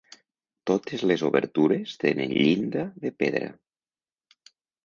[0.69, 3.55] Totes les obertures tenen llinda de pedra.